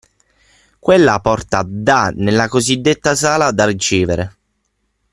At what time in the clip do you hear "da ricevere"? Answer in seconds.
3.51-4.35